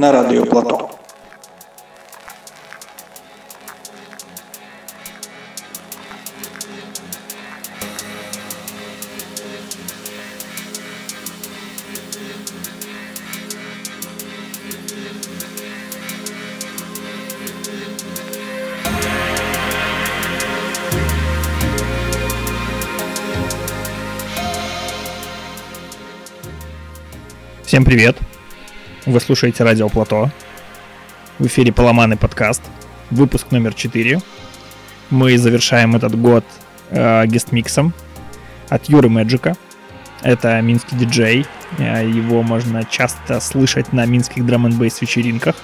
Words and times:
на 0.00 0.12
радио 0.12 0.46
Плато. 0.46 0.88
Всем 27.62 27.84
привет! 27.84 28.16
Вы 29.10 29.18
слушаете 29.18 29.64
Радио 29.64 29.88
Плато. 29.88 30.30
В 31.40 31.46
эфире 31.48 31.72
Поломанный 31.72 32.16
подкаст. 32.16 32.62
Выпуск 33.10 33.50
номер 33.50 33.74
4. 33.74 34.20
Мы 35.10 35.36
завершаем 35.36 35.96
этот 35.96 36.16
год 36.16 36.44
э, 36.90 37.26
гестмиксом 37.26 37.92
от 38.68 38.88
Юры 38.88 39.08
Мэджика. 39.08 39.56
Это 40.22 40.60
минский 40.60 40.94
диджей. 40.94 41.44
Э, 41.78 42.08
его 42.08 42.44
можно 42.44 42.84
часто 42.84 43.40
слышать 43.40 43.92
на 43.92 44.06
минских 44.06 44.46
драм 44.46 44.66
н 44.66 44.80
вечеринках. 44.80 45.56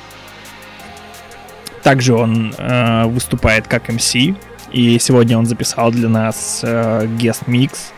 Также 1.84 2.14
он 2.14 2.52
э, 2.58 3.04
выступает 3.04 3.68
как 3.68 3.88
MC. 3.90 4.34
И 4.72 4.98
сегодня 4.98 5.38
он 5.38 5.46
записал 5.46 5.92
для 5.92 6.08
нас 6.08 6.62
э, 6.64 7.06
гест-микс 7.16 7.92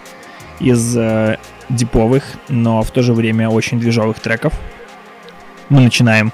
из 0.61 0.95
э, 0.95 1.39
диповых, 1.71 2.25
но 2.51 2.83
в 2.83 2.91
то 2.91 3.01
же 3.01 3.15
время 3.15 3.49
очень 3.49 3.81
движовых 3.81 4.21
треков. 4.21 4.53
Мы 5.69 5.83
начинаем. 5.83 6.33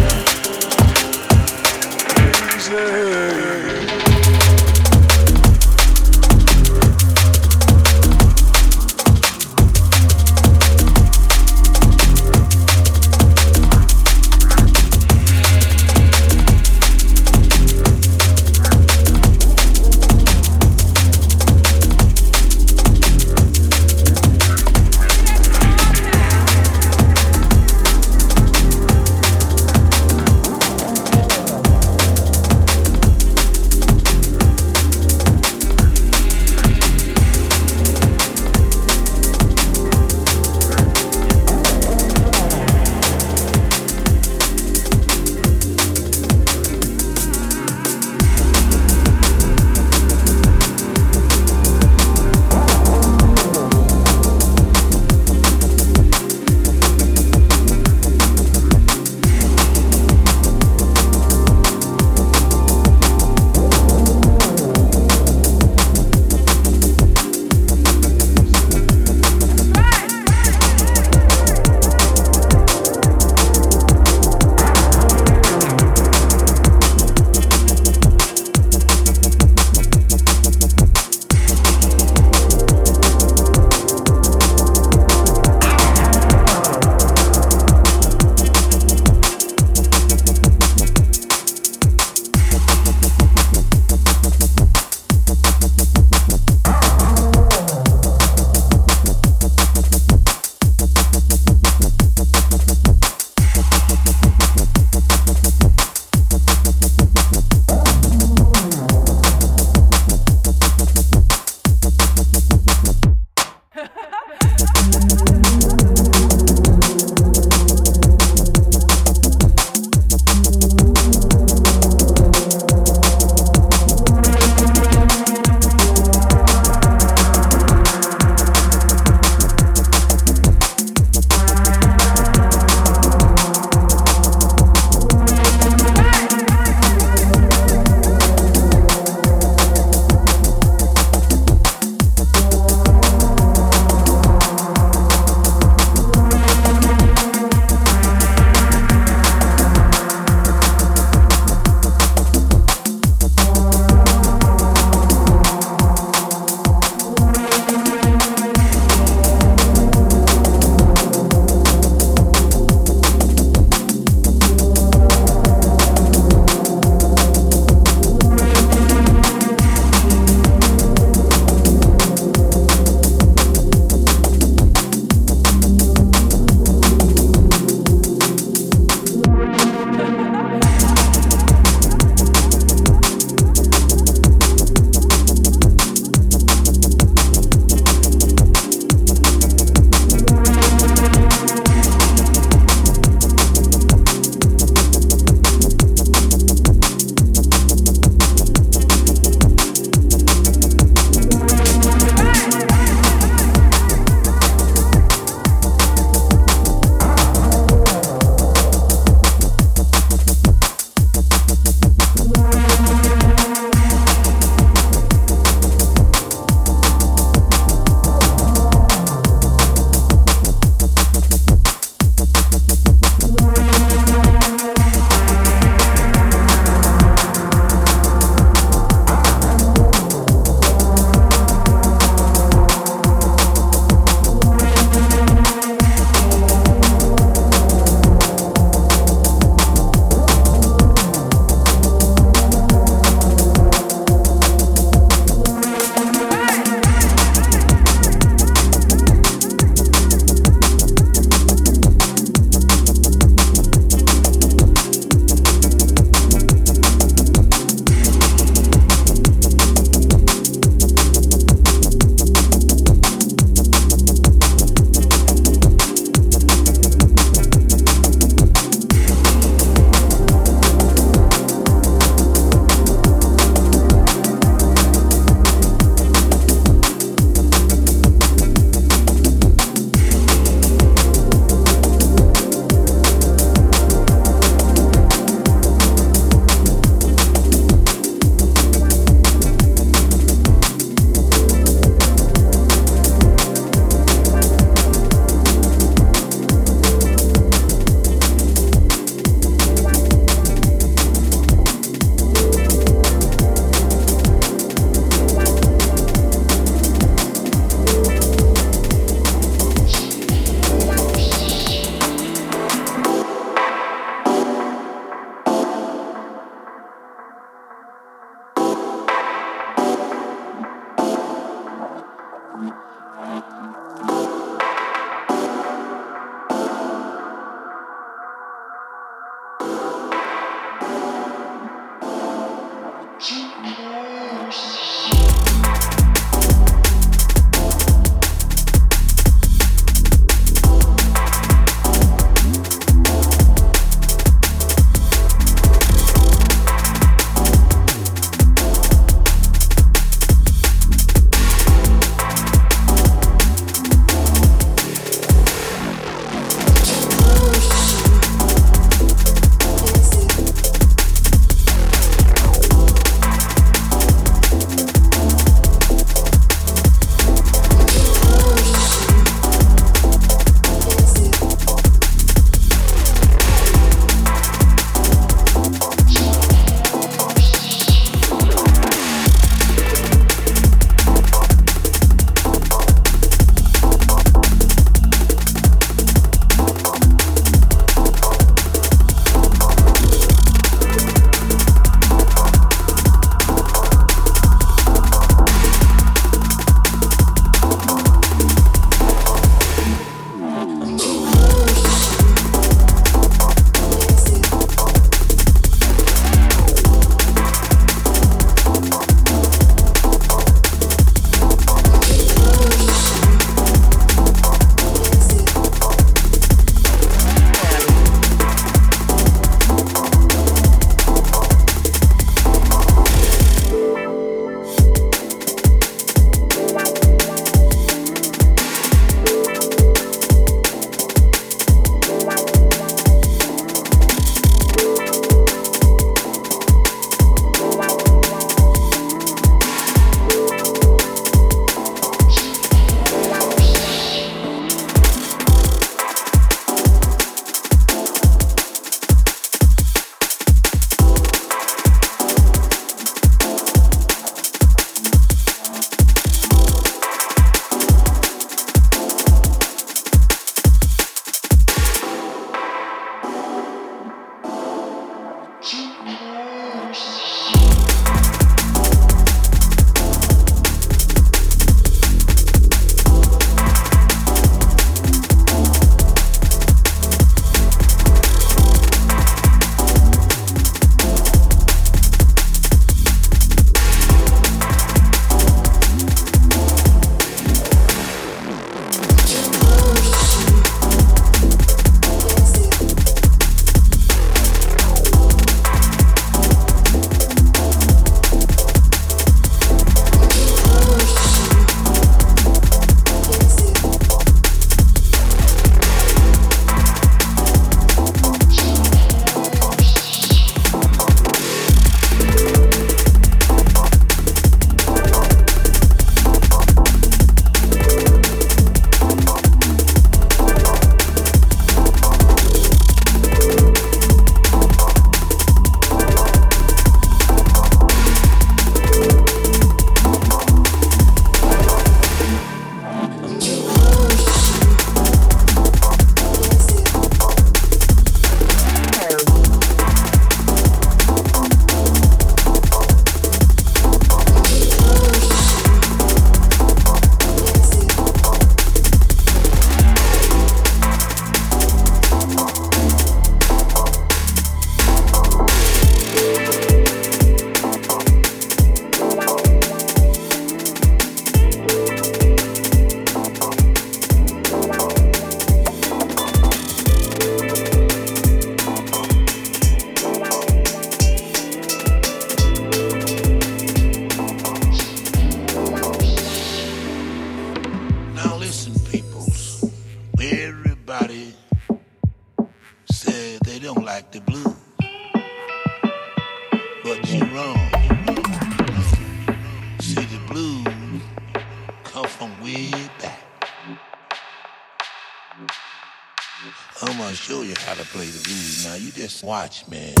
Watch 599.23 599.67
me. 599.67 600.00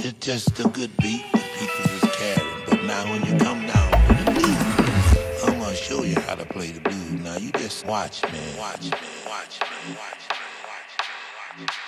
It's 0.00 0.24
just 0.24 0.60
a 0.60 0.68
good 0.68 0.96
beat 0.98 1.24
that 1.32 1.44
people 1.58 1.90
is 1.90 2.16
carrying. 2.16 2.64
But 2.66 2.84
now 2.84 3.10
when 3.10 3.20
you 3.26 3.36
come 3.38 3.66
down 3.66 3.90
to 3.90 4.24
the 4.24 4.30
blues, 4.30 5.42
I'm 5.44 5.58
gonna 5.58 5.74
show 5.74 6.04
you 6.04 6.14
how 6.20 6.36
to 6.36 6.44
play 6.44 6.70
the 6.70 6.80
blues. 6.80 7.10
Now 7.24 7.36
you 7.36 7.50
just 7.52 7.84
watch, 7.84 8.22
man. 8.22 8.58
Watch, 8.58 8.82
man. 8.82 8.92
Watch, 8.92 8.92
man. 8.92 9.00
Watch, 9.26 9.60
man. 9.60 9.96
Watch, 9.98 10.28
man. 10.30 11.66
Watch, 11.66 11.68
man. 11.68 11.87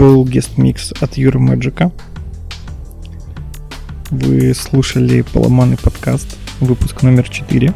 Был 0.00 0.24
гест-микс 0.24 0.94
от 1.02 1.18
Юры 1.18 1.38
Мэджика. 1.38 1.92
Вы 4.08 4.54
слушали 4.54 5.20
поломанный 5.20 5.76
подкаст, 5.76 6.38
выпуск 6.58 7.02
номер 7.02 7.28
4. 7.28 7.74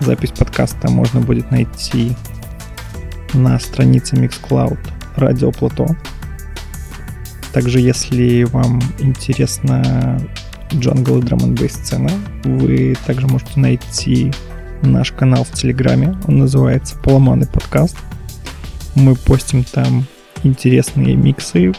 Запись 0.00 0.32
подкаста 0.32 0.90
можно 0.90 1.20
будет 1.20 1.52
найти 1.52 2.16
на 3.32 3.60
странице 3.60 4.16
Mixcloud 4.16 4.76
Радио 5.14 5.52
Плато. 5.52 5.86
Также, 7.52 7.78
если 7.78 8.42
вам 8.42 8.82
интересна 8.98 10.20
джангл 10.74 11.18
и 11.18 11.22
драм 11.22 11.56
сцена, 11.68 12.10
вы 12.42 12.96
также 13.06 13.28
можете 13.28 13.60
найти 13.60 14.32
наш 14.82 15.12
канал 15.12 15.44
в 15.44 15.52
Телеграме. 15.52 16.18
Он 16.26 16.38
называется 16.38 16.96
Поломанный 16.96 17.46
подкаст. 17.46 17.96
Мы 18.96 19.14
постим 19.14 19.62
там 19.62 20.04
интересные 20.42 21.16
миксы, 21.16 21.72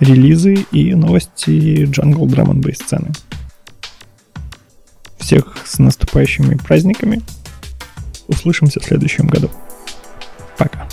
релизы 0.00 0.66
и 0.72 0.94
новости 0.94 1.84
джангл 1.84 2.26
драм 2.26 2.50
н 2.50 2.74
сцены. 2.74 3.10
Всех 5.18 5.56
с 5.64 5.78
наступающими 5.78 6.56
праздниками. 6.56 7.22
Услышимся 8.28 8.80
в 8.80 8.84
следующем 8.84 9.26
году. 9.26 9.50
Пока. 10.58 10.86